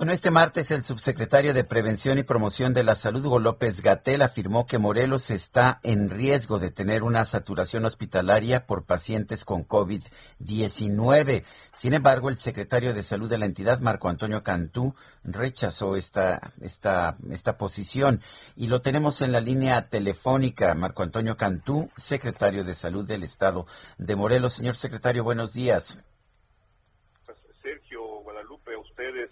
[0.00, 4.22] Bueno, este martes el subsecretario de Prevención y Promoción de la Salud, Hugo López Gatel,
[4.22, 11.44] afirmó que Morelos está en riesgo de tener una saturación hospitalaria por pacientes con COVID-19.
[11.74, 17.18] Sin embargo, el secretario de Salud de la entidad, Marco Antonio Cantú, rechazó esta, esta,
[17.30, 18.22] esta posición.
[18.56, 20.74] Y lo tenemos en la línea telefónica.
[20.74, 23.66] Marco Antonio Cantú, secretario de Salud del Estado
[23.98, 24.54] de Morelos.
[24.54, 26.02] Señor secretario, buenos días.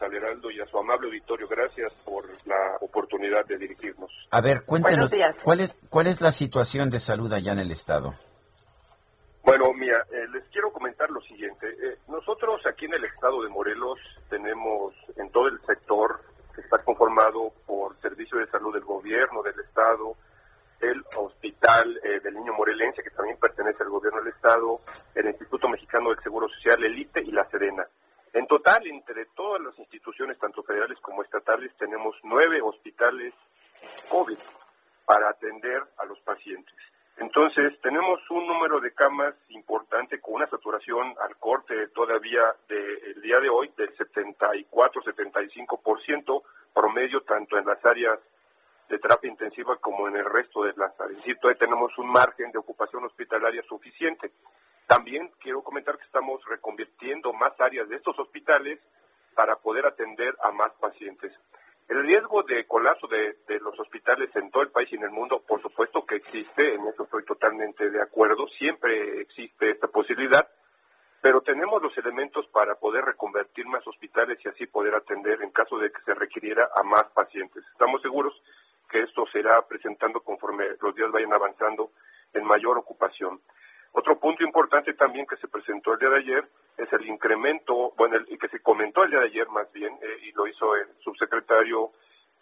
[0.00, 1.46] Al Heraldo y a su amable auditorio.
[1.48, 4.10] Gracias por la oportunidad de dirigirnos.
[4.30, 8.14] A ver, cuéntenos, ¿cuál es, ¿cuál es la situación de salud allá en el Estado?
[9.42, 11.68] Bueno, mira, eh, les quiero comentar lo siguiente.
[11.68, 16.20] Eh, nosotros aquí en el Estado de Morelos tenemos en todo el sector
[16.54, 20.16] que está conformado por Servicio de Salud del Gobierno, del Estado,
[20.80, 24.80] el Hospital eh, del Niño Morelense, que también pertenece al Gobierno del Estado,
[25.14, 27.86] el Instituto Mexicano del Seguro Social, el ITE y la Sedena.
[28.32, 33.32] En entre todas las instituciones, tanto federales como estatales, tenemos nueve hospitales
[34.08, 34.36] COVID
[35.04, 36.74] para atender a los pacientes.
[37.18, 43.38] Entonces, tenemos un número de camas importante con una saturación al corte todavía del día
[43.38, 46.42] de hoy del 74-75%
[46.74, 48.18] promedio, tanto en las áreas
[48.88, 51.24] de terapia intensiva como en el resto de las áreas.
[51.26, 54.32] Entonces, tenemos un margen de ocupación hospitalaria suficiente.
[54.86, 58.78] También quiero comentar que estamos reconvirtiendo más áreas de estos hospitales
[59.34, 61.32] para poder atender a más pacientes.
[61.88, 65.42] El riesgo de colapso de, los hospitales en todo el país y en el mundo,
[65.46, 70.48] por supuesto que existe, en eso estoy totalmente de acuerdo, siempre existe esta posibilidad,
[71.20, 75.78] pero tenemos los elementos para poder reconvertir más hospitales y así poder atender en caso
[75.78, 77.64] de que se requiriera a más pacientes.
[77.72, 78.34] Estamos seguros
[78.88, 81.90] que esto será presentando conforme los días vayan avanzando
[82.32, 83.40] en mayor ocupación.
[83.98, 86.44] Otro punto importante también que se presentó el día de ayer
[86.76, 90.18] es el incremento, bueno, el, que se comentó el día de ayer más bien, eh,
[90.22, 91.92] y lo hizo el subsecretario,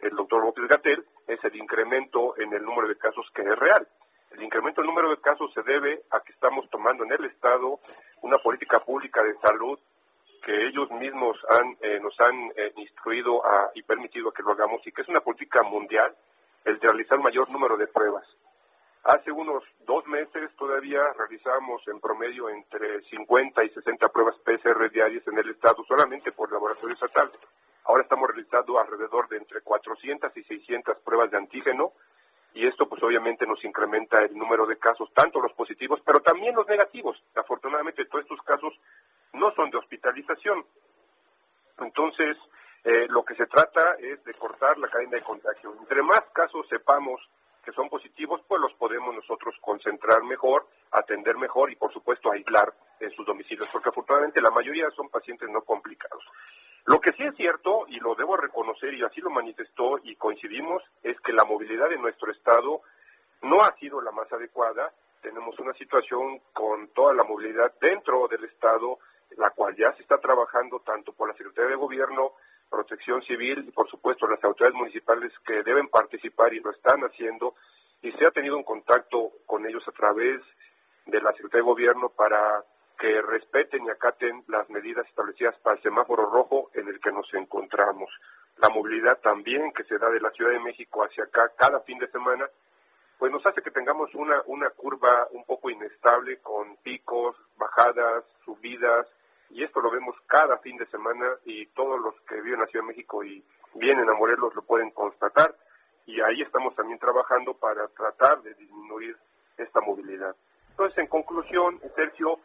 [0.00, 3.86] el doctor López Gatel, es el incremento en el número de casos que es real.
[4.30, 7.26] El incremento en el número de casos se debe a que estamos tomando en el
[7.26, 7.78] Estado
[8.22, 9.78] una política pública de salud
[10.42, 13.42] que ellos mismos han, eh, nos han eh, instruido
[13.74, 16.16] y permitido que lo hagamos y que es una política mundial
[16.64, 18.24] el de realizar mayor número de pruebas.
[19.04, 25.26] Hace unos dos meses todavía realizamos en promedio entre 50 y 60 pruebas PCR diarias
[25.26, 27.28] en el estado solamente por laboratorio estatal.
[27.84, 31.92] Ahora estamos realizando alrededor de entre 400 y 600 pruebas de antígeno
[32.54, 36.54] y esto pues obviamente nos incrementa el número de casos, tanto los positivos, pero también
[36.54, 37.20] los negativos.
[37.34, 38.72] Afortunadamente todos estos casos
[39.32, 40.64] no son de hospitalización.
[41.78, 42.36] Entonces,
[42.84, 45.74] eh, lo que se trata es de cortar la cadena de contagio.
[45.80, 47.20] Entre más casos sepamos
[47.64, 52.72] que son positivos, pues los podemos nosotros concentrar mejor, atender mejor y por supuesto aislar
[53.00, 56.24] en sus domicilios, porque afortunadamente la mayoría son pacientes no complicados.
[56.84, 60.82] Lo que sí es cierto, y lo debo reconocer, y así lo manifestó y coincidimos,
[61.02, 62.80] es que la movilidad en nuestro estado
[63.42, 64.92] no ha sido la más adecuada.
[65.20, 68.98] Tenemos una situación con toda la movilidad dentro del estado,
[69.36, 72.32] la cual ya se está trabajando tanto por la Secretaría de Gobierno,
[72.72, 77.54] Protección Civil y por supuesto las autoridades municipales que deben participar y lo están haciendo
[78.00, 80.40] y se ha tenido un contacto con ellos a través
[81.04, 82.64] de la Secretaría de Gobierno para
[82.98, 87.32] que respeten y acaten las medidas establecidas para el semáforo rojo en el que nos
[87.34, 88.08] encontramos.
[88.56, 91.98] La movilidad también que se da de la Ciudad de México hacia acá cada fin
[91.98, 92.48] de semana,
[93.18, 99.06] pues nos hace que tengamos una, una curva un poco inestable con picos, bajadas, subidas,
[99.52, 102.66] y esto lo vemos cada fin de semana y todos los que viven en la
[102.66, 103.44] Ciudad de México y
[103.74, 105.54] vienen a Morelos lo pueden constatar
[106.06, 109.16] y ahí estamos también trabajando para tratar de disminuir
[109.56, 110.34] esta movilidad.
[110.70, 112.40] Entonces, en conclusión, Sergio,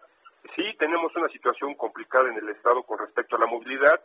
[0.56, 4.01] sí tenemos una situación complicada en el Estado con respecto a la movilidad.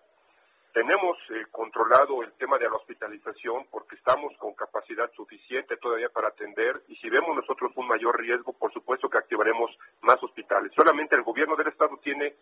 [0.73, 6.29] Tenemos eh, controlado el tema de la hospitalización porque estamos con capacidad suficiente todavía para
[6.29, 10.73] atender y si vemos nosotros un mayor riesgo, por supuesto que activaremos más hospitales.
[10.75, 12.37] Solamente el gobierno del Estado tiene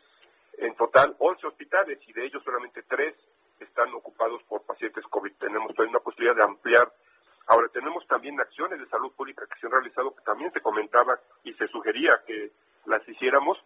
[1.40, 3.14] 11 hospitales y de ellos solamente 3
[3.60, 5.32] están ocupados por pacientes COVID.
[5.38, 6.92] Tenemos todavía una posibilidad de ampliar.
[7.46, 11.18] Ahora, tenemos también acciones de salud pública que se han realizado, que también se comentaba
[11.44, 12.52] y se sugería que
[12.86, 13.58] las hiciéramos,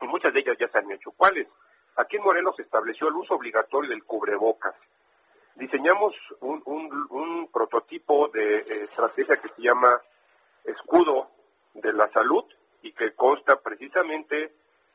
[0.00, 1.12] y muchas de ellas ya se han hecho.
[1.16, 1.48] ¿Cuáles?
[1.96, 4.74] Aquí en Morelos se estableció el uso obligatorio del cubrebocas.
[5.54, 9.98] Diseñamos un, un, prototipo de eh, estrategia que se llama
[10.64, 11.30] escudo
[11.72, 12.44] de la salud
[12.82, 14.52] y que consta precisamente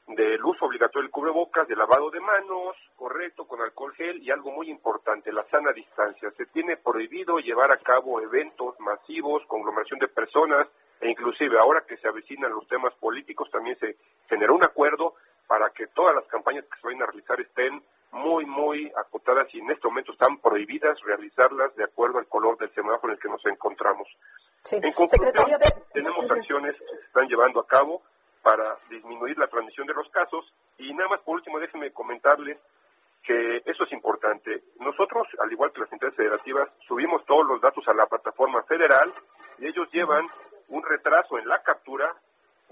[0.07, 4.51] del uso obligatorio del cubrebocas, del lavado de manos, correcto, con alcohol gel y algo
[4.51, 6.31] muy importante, la sana distancia.
[6.31, 10.67] Se tiene prohibido llevar a cabo eventos masivos, conglomeración de personas
[10.99, 13.95] e inclusive ahora que se avecinan los temas políticos también se
[14.29, 15.15] generó un acuerdo
[15.47, 17.81] para que todas las campañas que se vayan a realizar estén
[18.11, 22.73] muy, muy acotadas y en este momento están prohibidas realizarlas de acuerdo al color del
[22.73, 24.07] semáforo en el que nos encontramos.
[24.69, 25.59] En conclusión,
[25.91, 28.01] tenemos acciones que se están llevando a cabo
[28.41, 30.45] para disminuir la transmisión de los casos.
[30.77, 32.57] Y nada más por último, déjenme comentarles
[33.23, 34.63] que eso es importante.
[34.79, 39.11] Nosotros, al igual que las entidades federativas, subimos todos los datos a la plataforma federal
[39.59, 40.25] y ellos llevan
[40.69, 42.15] un retraso en la captura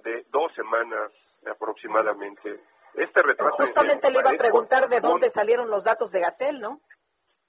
[0.03, 1.11] de dos semanas
[1.45, 2.59] aproximadamente.
[2.95, 3.55] Este retraso.
[3.57, 6.81] Justamente le iba a preguntar de dónde salieron los datos de Gatel, ¿no?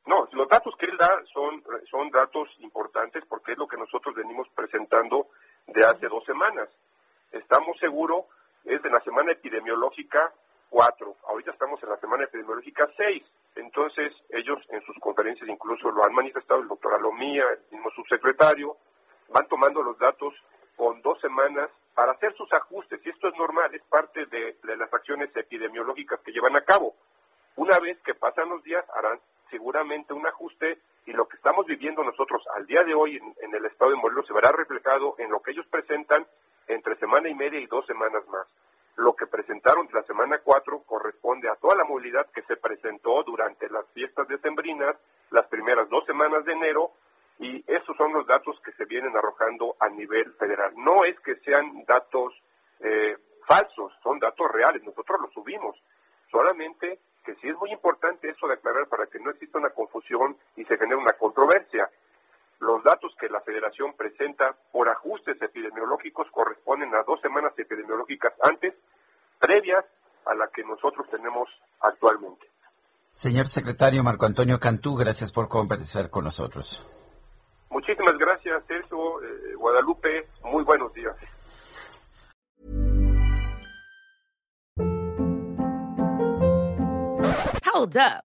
[0.07, 4.15] No, los datos que él da son, son datos importantes porque es lo que nosotros
[4.15, 5.29] venimos presentando
[5.67, 6.69] de hace dos semanas
[7.32, 8.25] estamos seguros,
[8.65, 10.32] es de la semana epidemiológica
[10.71, 11.17] 4.
[11.29, 13.23] Ahorita estamos en la semana epidemiológica 6.
[13.56, 18.77] Entonces, ellos en sus conferencias incluso lo han manifestado, el doctor Alomía, el mismo subsecretario,
[19.29, 20.35] van tomando los datos
[20.77, 23.00] con dos semanas para hacer sus ajustes.
[23.05, 26.94] Y esto es normal, es parte de, las acciones epidemiológicas que llevan a cabo.
[27.56, 32.05] Una vez que pasan los días, harán seguramente un ajuste y lo que estamos viviendo
[32.05, 35.31] nosotros al día de hoy en, en el estado de Morelos se verá reflejado en
[35.31, 36.25] lo que ellos presentan
[36.75, 38.47] entre semana y media y dos semanas más.
[38.97, 43.69] Lo que presentaron la semana 4 corresponde a toda la movilidad que se presentó durante
[43.71, 44.97] las fiestas decembrinas,
[45.31, 46.91] las primeras dos semanas de enero,
[47.39, 50.73] y esos son los datos que se vienen arrojando a nivel federal.
[50.77, 52.35] No es que sean datos
[52.81, 55.77] eh, falsos, son datos reales, nosotros los subimos.
[56.31, 60.37] Solamente que sí es muy importante eso de aclarar para que no exista una confusión
[60.57, 61.89] y se genere una controversia.
[62.61, 68.75] Los datos que la federación presenta por ajustes epidemiológicos corresponden a dos semanas epidemiológicas antes,
[69.39, 69.85] previas
[70.27, 71.49] a la que nosotros tenemos
[71.81, 72.47] actualmente.
[73.11, 76.87] Señor secretario Marco Antonio Cantú, gracias por conversar con nosotros.
[77.71, 81.17] Muchísimas gracias, Celso, eh, Guadalupe, muy buenos días.
[87.73, 88.30] Hold up.